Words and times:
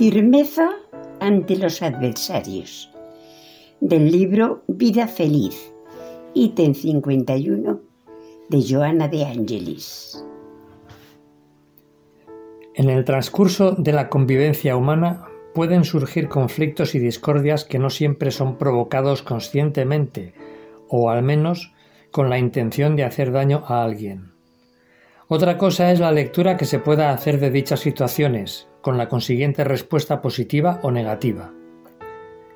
Firmeza 0.00 0.70
ante 1.20 1.56
los 1.56 1.82
adversarios. 1.82 2.90
Del 3.82 4.10
libro 4.10 4.62
Vida 4.66 5.06
Feliz, 5.06 5.74
ítem 6.32 6.72
51 6.72 7.80
de 8.48 8.64
Joana 8.66 9.08
de 9.08 9.26
Angelis. 9.26 10.24
En 12.74 12.88
el 12.88 13.04
transcurso 13.04 13.72
de 13.72 13.92
la 13.92 14.08
convivencia 14.08 14.74
humana 14.74 15.26
pueden 15.52 15.84
surgir 15.84 16.30
conflictos 16.30 16.94
y 16.94 16.98
discordias 16.98 17.66
que 17.66 17.78
no 17.78 17.90
siempre 17.90 18.30
son 18.30 18.56
provocados 18.56 19.20
conscientemente, 19.20 20.32
o 20.88 21.10
al 21.10 21.22
menos 21.22 21.74
con 22.10 22.30
la 22.30 22.38
intención 22.38 22.96
de 22.96 23.04
hacer 23.04 23.32
daño 23.32 23.64
a 23.66 23.84
alguien. 23.84 24.39
Otra 25.32 25.58
cosa 25.58 25.92
es 25.92 26.00
la 26.00 26.10
lectura 26.10 26.56
que 26.56 26.64
se 26.64 26.80
pueda 26.80 27.12
hacer 27.12 27.38
de 27.38 27.52
dichas 27.52 27.78
situaciones, 27.78 28.68
con 28.80 28.98
la 28.98 29.08
consiguiente 29.08 29.62
respuesta 29.62 30.20
positiva 30.20 30.80
o 30.82 30.90
negativa. 30.90 31.52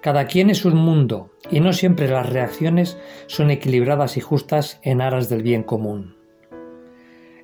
Cada 0.01 0.27
quien 0.27 0.51
es 0.51 0.65
un 0.65 0.75
mundo 0.75 1.31
y 1.53 1.61
no 1.61 1.73
siempre 1.73 2.09
las 2.09 2.29
reacciones 2.29 2.99
son 3.29 3.53
equilibradas 3.53 4.17
y 4.17 4.23
justas 4.23 4.81
en 4.83 5.03
aras 5.03 5.29
del 5.29 5.45
bien 5.45 5.63
común. 5.63 6.17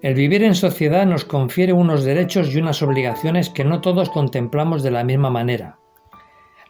El 0.02 0.14
vivir 0.14 0.42
en 0.42 0.56
sociedad 0.56 1.06
nos 1.06 1.24
confiere 1.24 1.72
unos 1.72 2.02
derechos 2.02 2.52
y 2.52 2.58
unas 2.58 2.82
obligaciones 2.82 3.50
que 3.50 3.64
no 3.64 3.80
todos 3.80 4.10
contemplamos 4.10 4.82
de 4.82 4.90
la 4.90 5.04
misma 5.04 5.30
manera. 5.30 5.78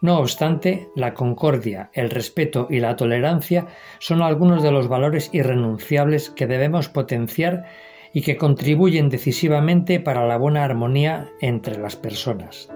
No 0.02 0.19
obstante, 0.19 0.91
la 0.95 1.14
concordia, 1.14 1.91
el 1.94 2.11
respeto 2.11 2.66
y 2.69 2.81
la 2.81 2.97
tolerancia 2.97 3.69
son 4.00 4.20
algunos 4.20 4.62
de 4.62 4.70
los 4.70 4.86
valores 4.86 5.31
irrenunciables 5.33 6.28
que 6.28 6.47
debemos 6.47 6.91
potenciar 6.91 7.64
y 8.12 8.22
que 8.22 8.36
contribuyen 8.36 9.08
decisivamente 9.08 10.00
para 10.00 10.27
la 10.27 10.36
buena 10.36 10.64
armonía 10.64 11.28
entre 11.41 11.78
las 11.78 11.97
personas. 11.97 12.69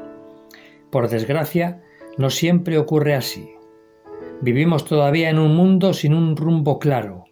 Por 0.91 1.09
desgracia, 1.09 1.83
no 2.19 2.31
siempre 2.31 2.79
ocurre 2.79 3.15
así. 3.15 3.51
Vivimos 4.41 4.85
todavía 4.85 5.31
en 5.31 5.39
un 5.39 5.57
mundo 5.57 5.93
sin 5.93 6.15
un 6.15 6.37
rumbo 6.37 6.79
claro, 6.79 7.25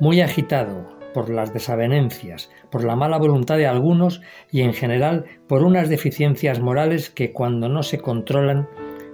muy 0.00 0.20
agitado, 0.20 0.92
por 1.12 1.30
las 1.30 1.52
desavenencias, 1.52 2.50
por 2.70 2.84
la 2.84 2.96
mala 2.96 3.18
voluntad 3.18 3.56
de 3.56 3.66
algunos 3.66 4.22
y 4.50 4.62
en 4.62 4.72
general 4.72 5.26
por 5.46 5.62
unas 5.62 5.88
deficiencias 5.88 6.60
morales 6.60 7.10
que 7.10 7.32
cuando 7.32 7.68
no 7.68 7.82
se 7.82 7.98
controlan 7.98 8.68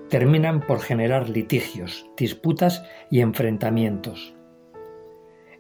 terminan 0.09 0.61
por 0.61 0.81
generar 0.81 1.29
litigios, 1.29 2.09
disputas 2.17 2.85
y 3.11 3.21
enfrentamientos. 3.21 4.35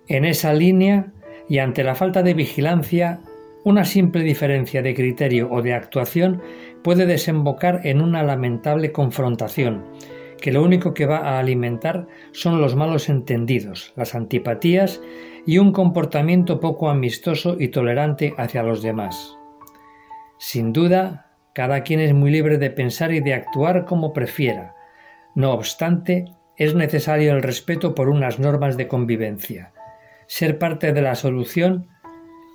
En 0.07 0.25
esa 0.25 0.55
línea 0.55 1.13
y 1.49 1.59
ante 1.59 1.83
la 1.83 1.95
falta 1.95 2.23
de 2.23 2.35
vigilancia, 2.35 3.21
una 3.65 3.85
simple 3.85 4.23
diferencia 4.23 4.83
de 4.83 4.95
criterio 4.95 5.49
o 5.51 5.63
de 5.63 5.75
actuación 5.75 6.43
puede 6.83 7.07
desembocar 7.07 7.81
en 7.85 8.01
una 8.01 8.23
lamentable 8.23 8.93
confrontación, 8.93 9.85
que 10.41 10.53
lo 10.53 10.63
único 10.63 10.95
que 10.95 11.07
va 11.07 11.19
a 11.19 11.39
alimentar 11.39 12.07
son 12.33 12.61
los 12.61 12.77
malos 12.77 13.09
entendidos, 13.09 13.93
las 13.97 14.15
antipatías 14.15 15.01
y 15.47 15.59
un 15.59 15.73
comportamiento 15.73 16.61
poco 16.61 16.91
amistoso 16.91 17.57
y 17.59 17.69
tolerante 17.69 18.35
hacia 18.37 18.63
los 18.63 18.83
demás. 18.83 19.37
Sin 20.39 20.73
duda, 20.73 21.33
cada 21.55 21.83
quien 21.83 22.01
es 22.01 22.15
muy 22.15 22.31
libre 22.31 22.59
de 22.59 22.71
pensar 22.71 23.13
y 23.13 23.21
de 23.21 23.35
actuar 23.35 23.85
como 23.85 24.13
prefiera. 24.13 24.75
No 25.35 25.53
obstante, 25.53 26.27
es 26.57 26.75
necesario 26.75 27.35
el 27.35 27.43
respeto 27.43 27.95
por 27.95 28.09
unas 28.09 28.39
normas 28.39 28.77
de 28.77 28.87
convivencia, 28.87 29.73
ser 30.29 30.59
parte 30.59 30.93
de 30.93 31.03
la 31.03 31.15
solución 31.15 31.89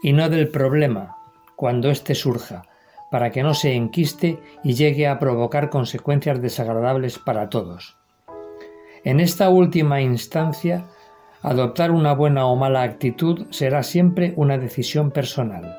y 0.03 0.13
no 0.13 0.29
del 0.29 0.47
problema 0.47 1.17
cuando 1.55 1.89
éste 1.89 2.15
surja, 2.15 2.63
para 3.11 3.31
que 3.31 3.43
no 3.43 3.53
se 3.53 3.73
enquiste 3.73 4.39
y 4.63 4.75
llegue 4.75 5.07
a 5.07 5.19
provocar 5.19 5.69
consecuencias 5.69 6.41
desagradables 6.41 7.19
para 7.19 7.49
todos. 7.49 7.97
En 9.03 9.19
esta 9.19 9.49
última 9.49 10.01
instancia, 10.01 10.85
adoptar 11.41 11.91
una 11.91 12.13
buena 12.13 12.45
o 12.45 12.55
mala 12.55 12.83
actitud 12.83 13.47
será 13.49 13.83
siempre 13.83 14.33
una 14.35 14.57
decisión 14.57 15.11
personal. 15.11 15.77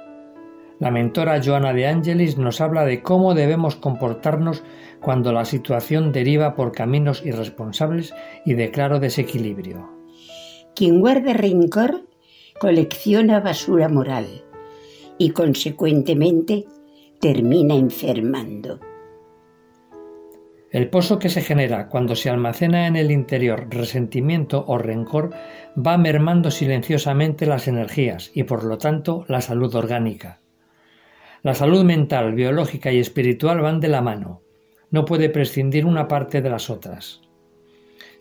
La 0.81 0.91
mentora 0.91 1.41
Joana 1.43 1.73
de 1.73 1.87
Angelis 1.87 2.37
nos 2.37 2.61
habla 2.61 2.85
de 2.85 3.03
cómo 3.03 3.35
debemos 3.35 3.77
comportarnos 3.77 4.65
cuando 5.01 5.33
la 5.33 5.45
situación 5.45 6.13
deriva 6.13 6.57
por 6.57 6.73
caminos 6.73 7.25
irresponsables 7.25 8.13
y 8.45 8.55
de 8.55 8.71
claro 8.71 8.99
desequilibrio. 8.99 9.94
Quien 10.75 11.01
guarda 11.01 11.33
rencor 11.33 12.03
colecciona 12.59 13.41
basura 13.41 13.89
moral 13.89 14.27
y 15.19 15.31
consecuentemente 15.31 16.65
termina 17.21 17.75
enfermando. 17.75 18.81
El 20.73 20.91
pozo 20.91 21.21
que 21.21 21.29
se 21.29 21.43
genera 21.43 21.89
cuando 21.89 22.17
se 22.17 22.29
almacena 22.29 22.89
en 22.89 22.97
el 22.97 23.13
interior 23.13 23.69
resentimiento 23.71 24.65
o 24.67 24.77
rencor 24.77 25.31
va 25.79 25.97
mermando 25.97 26.51
silenciosamente 26.51 27.47
las 27.47 27.69
energías 27.69 28.33
y 28.35 28.43
por 28.43 28.65
lo 28.65 28.77
tanto 28.77 29.25
la 29.29 29.41
salud 29.41 29.73
orgánica. 29.77 30.41
La 31.43 31.55
salud 31.55 31.85
mental, 31.85 32.35
biológica 32.35 32.91
y 32.91 32.99
espiritual 32.99 33.61
van 33.61 33.79
de 33.79 33.87
la 33.87 34.01
mano. 34.01 34.43
No 34.91 35.05
puede 35.05 35.29
prescindir 35.29 35.87
una 35.87 36.09
parte 36.09 36.43
de 36.43 36.51
las 36.51 36.69
otras. 36.71 37.24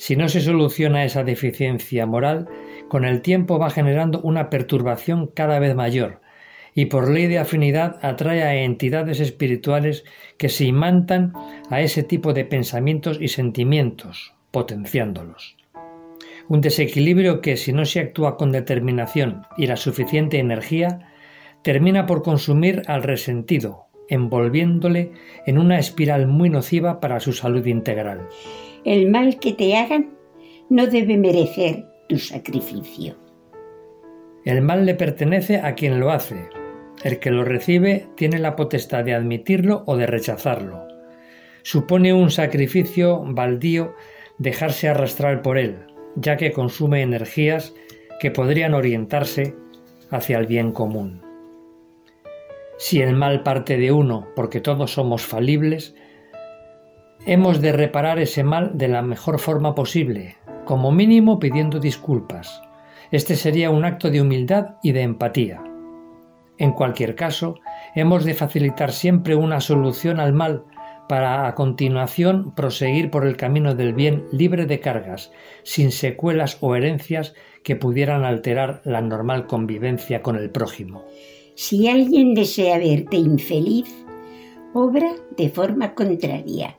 Si 0.03 0.18
no 0.18 0.28
se 0.28 0.41
soluciona 0.41 1.06
esa 1.06 1.24
deficiencia 1.24 2.06
moral, 2.06 2.50
con 2.90 3.06
el 3.06 3.22
tiempo 3.22 3.58
va 3.58 3.69
generando 3.69 4.19
una 4.19 4.50
perturbación 4.50 5.28
cada 5.28 5.59
vez 5.59 5.75
mayor, 5.75 6.19
y 6.75 6.88
por 6.88 7.09
ley 7.09 7.28
de 7.28 7.40
afinidad 7.40 8.00
atrae 8.02 8.44
a 8.44 8.53
entidades 8.53 9.22
espirituales 9.22 10.03
que 10.38 10.50
se 10.50 10.66
imantan 10.66 11.31
a 11.69 11.80
ese 11.80 12.03
tipo 12.03 12.34
de 12.34 12.44
pensamientos 12.44 13.18
y 13.22 13.30
sentimientos, 13.30 14.34
potenciándolos. 14.52 15.56
Un 16.50 16.59
desequilibrio 16.59 17.40
que, 17.40 17.56
si 17.56 17.72
no 17.72 17.85
se 17.85 18.02
actúa 18.02 18.35
con 18.35 18.52
determinación 18.52 19.44
y 19.56 19.68
la 19.68 19.78
suficiente 19.78 20.38
energía, 20.38 21.14
termina 21.62 22.08
por 22.08 22.24
consumir 22.24 22.81
al 22.88 23.03
resentido, 23.03 23.85
envolviéndole 24.13 25.12
en 25.46 25.57
una 25.57 25.79
espiral 25.79 26.28
muy 26.28 26.50
nociva 26.50 27.00
para 27.00 27.19
su 27.19 27.34
salud 27.34 27.66
integral. 27.66 28.28
El 28.85 29.09
mal 29.09 29.40
que 29.40 29.53
te 29.53 29.75
hagan 29.75 30.12
no 30.69 30.88
debe 30.88 31.18
merecer 31.18 31.85
tu 32.07 32.18
sacrificio. 32.18 33.16
El 34.46 34.62
mal 34.62 34.85
le 34.85 34.96
pertenece 34.96 35.57
a 35.57 35.73
quien 35.73 36.00
lo 36.00 36.12
hace, 36.12 36.50
el 37.03 37.19
que 37.19 37.31
lo 37.31 37.44
recibe 37.44 38.07
tiene 38.16 38.40
la 38.40 38.56
potestad 38.56 39.03
de 39.03 39.13
admitirlo 39.13 39.84
o 39.88 39.97
de 39.97 40.06
rechazarlo. 40.06 40.85
Supone 41.63 42.13
un 42.13 42.29
sacrificio 42.29 43.23
baldío 43.25 43.96
dejarse 44.38 44.90
arrastrar 44.90 45.41
por 45.41 45.57
él, 45.57 45.88
ya 46.16 46.38
que 46.38 46.52
consume 46.52 47.02
energías 47.02 47.73
que 48.19 48.31
podrían 48.31 48.73
orientarse 48.73 49.56
hacia 50.09 50.38
el 50.38 50.46
bien 50.46 50.72
común. 50.72 51.32
Si 52.85 53.01
el 53.01 53.16
mal 53.16 53.44
parte 53.44 53.77
de 53.77 53.94
uno, 53.94 54.27
porque 54.35 54.59
todos 54.59 54.91
somos 54.91 55.25
falibles, 55.25 55.95
hemos 57.25 57.61
de 57.61 57.71
reparar 57.71 58.19
ese 58.19 58.44
mal 58.44 58.77
de 58.77 58.89
la 58.89 59.01
mejor 59.01 59.39
forma 59.39 59.73
posible, 59.73 60.35
como 60.66 60.91
mínimo 60.91 61.39
pidiendo 61.39 61.79
disculpas. 61.79 62.61
Este 63.09 63.38
sería 63.38 63.69
un 63.69 63.85
acto 63.85 64.09
de 64.09 64.19
humildad 64.19 64.75
y 64.83 64.91
de 64.91 65.01
empatía. 65.03 65.63
En 66.57 66.73
cualquier 66.73 67.16
caso, 67.16 67.55
hemos 67.95 68.25
de 68.25 68.33
facilitar 68.33 68.91
siempre 68.91 69.38
una 69.38 69.61
solución 69.61 70.19
al 70.19 70.33
mal 70.33 70.66
para 71.07 71.47
a 71.47 71.55
continuación 71.55 72.53
proseguir 72.53 73.09
por 73.09 73.25
el 73.25 73.37
camino 73.37 73.75
del 73.75 73.93
bien 73.93 74.25
libre 74.34 74.66
de 74.66 74.81
cargas, 74.81 75.31
sin 75.63 75.90
secuelas 75.90 76.58
o 76.59 76.75
herencias 76.75 77.34
que 77.63 77.78
pudieran 77.78 78.25
alterar 78.25 78.81
la 78.84 78.99
normal 78.99 79.47
convivencia 79.47 80.22
con 80.22 80.35
el 80.35 80.49
prójimo. 80.49 81.05
Si 81.55 81.88
alguien 81.88 82.34
desea 82.34 82.78
verte 82.78 83.17
infeliz, 83.17 83.94
obra 84.73 85.14
de 85.38 85.50
forma 85.50 85.94
contraria, 85.94 86.78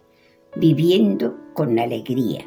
viviendo 0.57 1.37
con 1.55 1.79
alegría. 1.79 2.45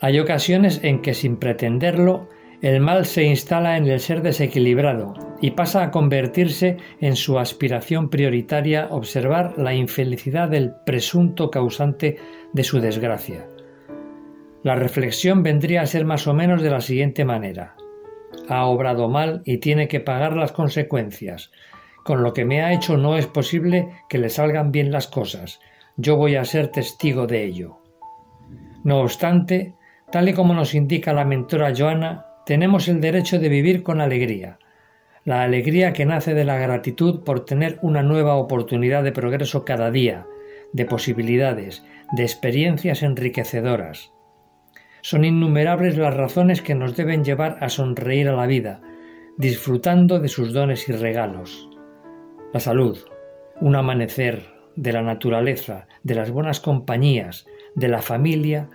Hay 0.00 0.18
ocasiones 0.18 0.80
en 0.82 1.02
que 1.02 1.14
sin 1.14 1.36
pretenderlo 1.36 2.28
el 2.62 2.80
mal 2.80 3.04
se 3.04 3.24
instala 3.24 3.76
en 3.76 3.86
el 3.86 4.00
ser 4.00 4.22
desequilibrado 4.22 5.12
y 5.40 5.50
pasa 5.50 5.82
a 5.82 5.90
convertirse 5.90 6.78
en 7.00 7.14
su 7.14 7.38
aspiración 7.38 8.08
prioritaria 8.08 8.88
observar 8.90 9.58
la 9.58 9.74
infelicidad 9.74 10.48
del 10.48 10.72
presunto 10.86 11.50
causante 11.50 12.16
de 12.54 12.64
su 12.64 12.80
desgracia. 12.80 13.46
La 14.62 14.76
reflexión 14.76 15.42
vendría 15.42 15.82
a 15.82 15.86
ser 15.86 16.06
más 16.06 16.26
o 16.26 16.32
menos 16.32 16.62
de 16.62 16.70
la 16.70 16.80
siguiente 16.80 17.26
manera. 17.26 17.76
Ha 18.48 18.66
obrado 18.66 19.08
mal 19.08 19.42
y 19.44 19.58
tiene 19.58 19.88
que 19.88 20.00
pagar 20.00 20.36
las 20.36 20.52
consecuencias. 20.52 21.50
Con 22.04 22.22
lo 22.22 22.34
que 22.34 22.44
me 22.44 22.62
ha 22.62 22.72
hecho 22.72 22.96
no 22.96 23.16
es 23.16 23.26
posible 23.26 23.88
que 24.08 24.18
le 24.18 24.28
salgan 24.28 24.72
bien 24.72 24.92
las 24.92 25.06
cosas. 25.06 25.60
Yo 25.96 26.16
voy 26.16 26.36
a 26.36 26.44
ser 26.44 26.68
testigo 26.68 27.26
de 27.26 27.44
ello. 27.44 27.78
No 28.82 29.00
obstante, 29.00 29.74
tal 30.12 30.28
y 30.28 30.34
como 30.34 30.52
nos 30.52 30.74
indica 30.74 31.14
la 31.14 31.24
mentora 31.24 31.72
Joana, 31.74 32.26
tenemos 32.44 32.88
el 32.88 33.00
derecho 33.00 33.38
de 33.38 33.48
vivir 33.48 33.82
con 33.82 34.02
alegría, 34.02 34.58
la 35.24 35.42
alegría 35.42 35.94
que 35.94 36.04
nace 36.04 36.34
de 36.34 36.44
la 36.44 36.58
gratitud 36.58 37.24
por 37.24 37.46
tener 37.46 37.78
una 37.80 38.02
nueva 38.02 38.34
oportunidad 38.34 39.02
de 39.02 39.12
progreso 39.12 39.64
cada 39.64 39.90
día, 39.90 40.26
de 40.74 40.84
posibilidades, 40.84 41.82
de 42.12 42.24
experiencias 42.24 43.02
enriquecedoras. 43.02 44.13
Son 45.04 45.22
innumerables 45.22 45.98
las 45.98 46.14
razones 46.14 46.62
que 46.62 46.74
nos 46.74 46.96
deben 46.96 47.24
llevar 47.24 47.58
a 47.60 47.68
sonreír 47.68 48.26
a 48.26 48.36
la 48.36 48.46
vida, 48.46 48.80
disfrutando 49.36 50.18
de 50.18 50.28
sus 50.28 50.54
dones 50.54 50.88
y 50.88 50.92
regalos. 50.92 51.68
La 52.54 52.60
salud, 52.60 52.96
un 53.60 53.76
amanecer, 53.76 54.46
de 54.76 54.94
la 54.94 55.02
naturaleza, 55.02 55.88
de 56.04 56.14
las 56.14 56.30
buenas 56.30 56.58
compañías, 56.58 57.44
de 57.74 57.88
la 57.88 58.00
familia 58.00 58.70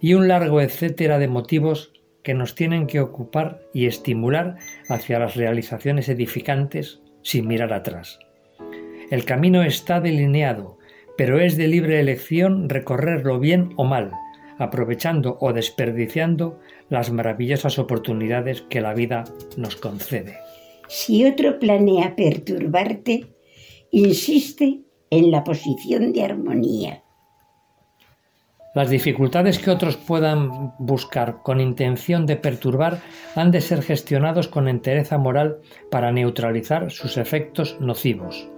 y 0.00 0.14
un 0.14 0.28
largo 0.28 0.62
etcétera 0.62 1.18
de 1.18 1.28
motivos 1.28 1.92
que 2.22 2.32
nos 2.32 2.54
tienen 2.54 2.86
que 2.86 3.00
ocupar 3.00 3.60
y 3.74 3.84
estimular 3.84 4.56
hacia 4.88 5.18
las 5.18 5.36
realizaciones 5.36 6.08
edificantes 6.08 7.02
sin 7.20 7.46
mirar 7.46 7.74
atrás. 7.74 8.18
El 9.10 9.26
camino 9.26 9.62
está 9.62 10.00
delineado, 10.00 10.78
pero 11.18 11.38
es 11.38 11.58
de 11.58 11.68
libre 11.68 12.00
elección 12.00 12.70
recorrerlo 12.70 13.38
bien 13.38 13.74
o 13.76 13.84
mal, 13.84 14.12
aprovechando 14.58 15.38
o 15.40 15.52
desperdiciando 15.52 16.58
las 16.88 17.10
maravillosas 17.10 17.78
oportunidades 17.78 18.62
que 18.62 18.80
la 18.80 18.94
vida 18.94 19.24
nos 19.56 19.76
concede. 19.76 20.38
Si 20.88 21.24
otro 21.24 21.58
planea 21.58 22.14
perturbarte, 22.14 23.26
insiste 23.90 24.82
en 25.10 25.30
la 25.30 25.44
posición 25.44 26.12
de 26.12 26.24
armonía. 26.24 27.02
Las 28.74 28.90
dificultades 28.90 29.58
que 29.58 29.70
otros 29.70 29.96
puedan 29.96 30.74
buscar 30.78 31.42
con 31.42 31.62
intención 31.62 32.26
de 32.26 32.36
perturbar 32.36 33.00
han 33.34 33.50
de 33.50 33.62
ser 33.62 33.80
gestionados 33.80 34.48
con 34.48 34.68
entereza 34.68 35.16
moral 35.16 35.60
para 35.90 36.12
neutralizar 36.12 36.90
sus 36.90 37.16
efectos 37.16 37.78
nocivos. 37.80 38.50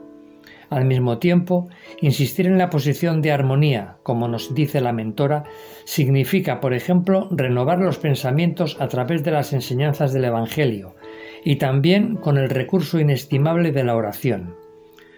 Al 0.70 0.84
mismo 0.84 1.18
tiempo, 1.18 1.68
insistir 2.02 2.46
en 2.46 2.58
la 2.58 2.68
posición 2.68 3.22
de 3.22 3.32
armonía, 3.32 3.96
como 4.02 4.28
nos 4.28 4.54
dice 4.54 4.82
la 4.82 4.92
mentora, 4.92 5.44
significa, 5.84 6.60
por 6.60 6.74
ejemplo, 6.74 7.28
renovar 7.30 7.78
los 7.78 7.98
pensamientos 7.98 8.76
a 8.78 8.88
través 8.88 9.24
de 9.24 9.30
las 9.30 9.54
enseñanzas 9.54 10.12
del 10.12 10.26
Evangelio 10.26 10.94
y 11.42 11.56
también 11.56 12.16
con 12.16 12.36
el 12.36 12.50
recurso 12.50 13.00
inestimable 13.00 13.72
de 13.72 13.84
la 13.84 13.96
oración, 13.96 14.56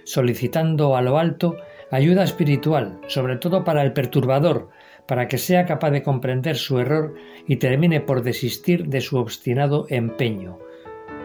solicitando 0.04 0.96
a 0.96 1.02
lo 1.02 1.18
alto 1.18 1.56
ayuda 1.90 2.22
espiritual, 2.22 3.00
sobre 3.08 3.36
todo 3.36 3.64
para 3.64 3.82
el 3.82 3.92
perturbador, 3.92 4.68
para 5.06 5.26
que 5.26 5.38
sea 5.38 5.66
capaz 5.66 5.90
de 5.90 6.04
comprender 6.04 6.56
su 6.56 6.78
error 6.78 7.16
y 7.48 7.56
termine 7.56 8.00
por 8.00 8.22
desistir 8.22 8.86
de 8.86 9.00
su 9.00 9.18
obstinado 9.18 9.86
empeño, 9.88 10.60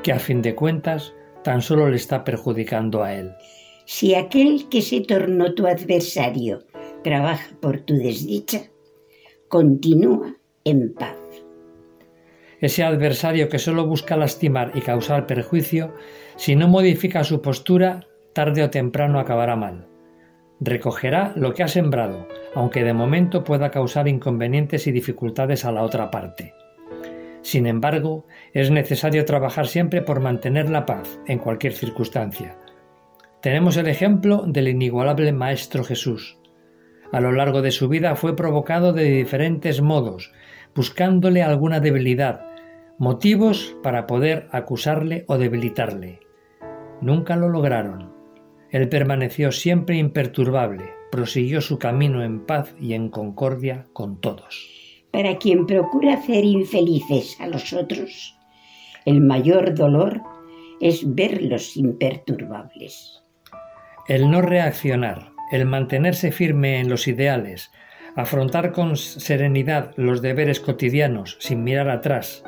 que 0.01 0.11
a 0.11 0.17
fin 0.17 0.41
de 0.41 0.55
cuentas 0.55 1.13
tan 1.43 1.61
solo 1.61 1.87
le 1.89 1.97
está 1.97 2.23
perjudicando 2.23 3.03
a 3.03 3.13
él. 3.13 3.31
Si 3.85 4.15
aquel 4.15 4.67
que 4.69 4.81
se 4.81 5.01
tornó 5.01 5.53
tu 5.53 5.67
adversario 5.67 6.63
trabaja 7.03 7.55
por 7.61 7.81
tu 7.81 7.95
desdicha, 7.95 8.63
continúa 9.47 10.35
en 10.63 10.93
paz. 10.93 11.15
Ese 12.59 12.83
adversario 12.83 13.47
que 13.47 13.59
solo 13.59 13.85
busca 13.85 14.17
lastimar 14.17 14.71
y 14.73 14.81
causar 14.81 15.27
perjuicio, 15.27 15.93
si 16.35 16.55
no 16.55 16.67
modifica 16.67 17.23
su 17.23 17.43
postura, 17.43 18.07
tarde 18.33 18.63
o 18.63 18.71
temprano 18.71 19.19
acabará 19.19 19.55
mal. 19.55 19.87
Recogerá 20.59 21.33
lo 21.35 21.53
que 21.53 21.61
ha 21.61 21.67
sembrado, 21.67 22.27
aunque 22.55 22.83
de 22.83 22.93
momento 22.93 23.43
pueda 23.43 23.69
causar 23.69 24.07
inconvenientes 24.07 24.87
y 24.87 24.91
dificultades 24.91 25.63
a 25.63 25.71
la 25.71 25.83
otra 25.83 26.09
parte. 26.09 26.53
Sin 27.43 27.67
embargo, 27.67 28.25
es 28.53 28.71
necesario 28.71 29.25
trabajar 29.25 29.67
siempre 29.67 30.01
por 30.01 30.21
mantener 30.21 30.71
la 30.71 30.87
paz 30.87 31.19
en 31.27 31.37
cualquier 31.37 31.73
circunstancia, 31.73 32.57
tenemos 33.45 33.77
el 33.77 33.87
ejemplo 33.87 34.43
del 34.47 34.69
inigualable 34.69 35.31
Maestro 35.31 35.83
Jesús. 35.83 36.39
A 37.11 37.19
lo 37.19 37.31
largo 37.31 37.61
de 37.61 37.69
su 37.69 37.87
vida 37.87 38.15
fue 38.15 38.35
provocado 38.35 38.91
de 38.91 39.03
diferentes 39.03 39.83
modos, 39.83 40.33
buscándole 40.73 41.43
alguna 41.43 41.79
debilidad, 41.79 42.41
motivos 42.97 43.77
para 43.83 44.07
poder 44.07 44.47
acusarle 44.49 45.25
o 45.27 45.37
debilitarle. 45.37 46.21
Nunca 47.01 47.35
lo 47.35 47.47
lograron. 47.47 48.15
Él 48.71 48.89
permaneció 48.89 49.51
siempre 49.51 49.97
imperturbable, 49.97 50.85
prosiguió 51.11 51.61
su 51.61 51.77
camino 51.77 52.23
en 52.23 52.47
paz 52.47 52.73
y 52.81 52.95
en 52.95 53.09
concordia 53.09 53.85
con 53.93 54.19
todos. 54.21 55.03
Para 55.11 55.37
quien 55.37 55.67
procura 55.67 56.15
hacer 56.15 56.43
infelices 56.45 57.39
a 57.39 57.45
los 57.45 57.73
otros, 57.73 58.39
el 59.05 59.21
mayor 59.21 59.75
dolor 59.75 60.23
es 60.81 61.03
verlos 61.13 61.77
imperturbables. 61.77 63.21
El 64.07 64.29
no 64.29 64.43
reaccionar, 64.43 65.31
el 65.51 65.65
mantenerse 65.65 66.31
firme 66.31 66.79
en 66.79 66.89
los 66.89 67.07
ideales, 67.07 67.71
afrontar 68.15 68.71
con 68.71 68.97
serenidad 68.97 69.93
los 69.95 70.21
deberes 70.21 70.59
cotidianos 70.59 71.37
sin 71.39 71.63
mirar 71.63 71.89
atrás, 71.89 72.43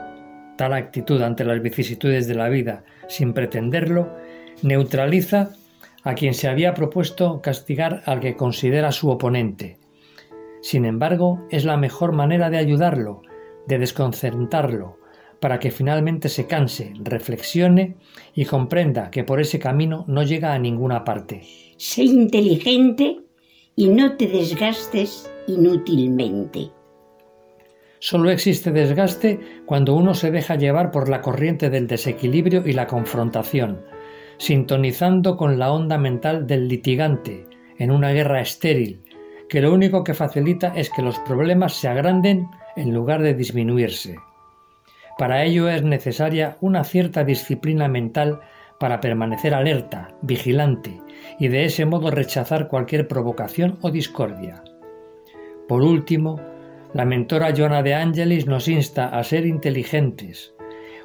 tal 0.55 0.73
actitud 0.73 1.19
ante 1.23 1.45
las 1.45 1.59
vicisitudes 1.63 2.27
de 2.27 2.35
la 2.35 2.49
vida 2.49 2.83
sin 3.07 3.33
pretenderlo, 3.33 4.15
neutraliza 4.61 5.49
a 6.03 6.13
quien 6.13 6.35
se 6.35 6.47
había 6.47 6.75
propuesto 6.75 7.41
castigar 7.41 8.03
al 8.05 8.19
que 8.19 8.35
considera 8.35 8.91
su 8.91 9.09
oponente. 9.09 9.79
Sin 10.61 10.85
embargo, 10.85 11.43
es 11.49 11.65
la 11.65 11.77
mejor 11.77 12.11
manera 12.11 12.51
de 12.51 12.57
ayudarlo, 12.57 13.23
de 13.65 13.79
desconcertarlo, 13.79 14.99
para 15.39 15.59
que 15.59 15.71
finalmente 15.71 16.29
se 16.29 16.47
canse, 16.47 16.93
reflexione 16.99 17.95
y 18.33 18.45
comprenda 18.45 19.11
que 19.11 19.23
por 19.23 19.39
ese 19.39 19.59
camino 19.59 20.05
no 20.07 20.23
llega 20.23 20.53
a 20.53 20.59
ninguna 20.59 21.03
parte. 21.03 21.43
Sé 21.77 22.03
inteligente 22.03 23.19
y 23.75 23.87
no 23.89 24.17
te 24.17 24.27
desgastes 24.27 25.29
inútilmente. 25.47 26.71
Solo 27.99 28.29
existe 28.29 28.71
desgaste 28.71 29.39
cuando 29.65 29.95
uno 29.95 30.13
se 30.13 30.31
deja 30.31 30.55
llevar 30.55 30.91
por 30.91 31.09
la 31.09 31.21
corriente 31.21 31.69
del 31.69 31.87
desequilibrio 31.87 32.63
y 32.65 32.73
la 32.73 32.87
confrontación, 32.87 33.81
sintonizando 34.37 35.35
con 35.35 35.57
la 35.57 35.71
onda 35.71 35.97
mental 35.97 36.45
del 36.45 36.67
litigante 36.67 37.45
en 37.79 37.91
una 37.91 38.11
guerra 38.11 38.41
estéril, 38.41 39.01
que 39.49 39.61
lo 39.61 39.73
único 39.73 40.03
que 40.03 40.13
facilita 40.13 40.73
es 40.75 40.89
que 40.89 41.01
los 41.01 41.17
problemas 41.19 41.73
se 41.73 41.87
agranden 41.87 42.47
en 42.75 42.93
lugar 42.93 43.21
de 43.21 43.33
disminuirse. 43.33 44.17
Para 45.17 45.43
ello 45.43 45.67
es 45.67 45.83
necesaria 45.83 46.57
una 46.61 46.83
cierta 46.83 47.23
disciplina 47.23 47.87
mental 47.87 48.39
para 48.79 49.01
permanecer 49.01 49.53
alerta, 49.53 50.09
vigilante 50.21 51.01
y 51.39 51.47
de 51.47 51.65
ese 51.65 51.85
modo 51.85 52.11
rechazar 52.11 52.67
cualquier 52.67 53.07
provocación 53.07 53.79
o 53.81 53.89
discordia. 53.89 54.63
Por 55.67 55.81
último, 55.81 56.39
la 56.93 57.05
mentora 57.05 57.53
Joana 57.55 57.81
de 57.81 57.95
Angelis 57.95 58.45
nos 58.45 58.67
insta 58.67 59.07
a 59.07 59.23
ser 59.23 59.45
inteligentes, 59.45 60.53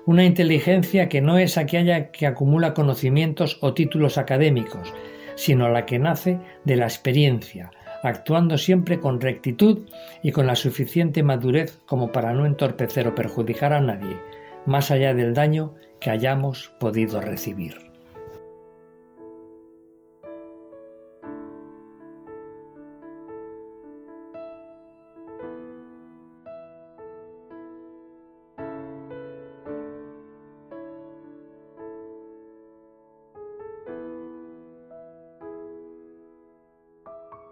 una 0.04 0.24
inteligencia 0.24 1.08
que 1.08 1.20
no 1.20 1.38
es 1.38 1.56
aquella 1.56 2.10
que 2.10 2.26
acumula 2.26 2.74
conocimientos 2.74 3.58
o 3.60 3.72
títulos 3.72 4.18
académicos, 4.18 4.92
sino 5.36 5.68
la 5.68 5.86
que 5.86 5.98
nace 5.98 6.38
de 6.64 6.76
la 6.76 6.84
experiencia, 6.84 7.70
actuando 8.02 8.58
siempre 8.58 9.00
con 9.00 9.20
rectitud 9.20 9.86
y 10.22 10.32
con 10.32 10.46
la 10.46 10.56
suficiente 10.56 11.22
madurez 11.22 11.78
como 11.86 12.12
para 12.12 12.32
no 12.32 12.46
entorpecer 12.46 13.06
o 13.08 13.14
perjudicar 13.14 13.72
a 13.72 13.80
nadie, 13.80 14.16
más 14.66 14.90
allá 14.90 15.14
del 15.14 15.34
daño 15.34 15.74
que 16.00 16.10
hayamos 16.10 16.72
podido 16.78 17.20
recibir. 17.20 17.91